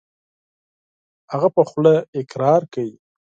هغه 1.31 1.47
په 1.55 1.61
خوله 1.69 1.95
اقرار 2.19 2.61
کوي. 2.73 2.95